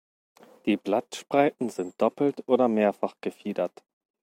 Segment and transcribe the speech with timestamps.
[0.65, 3.83] Die Blattspreiten sind doppelt oder mehrfach gefiedert.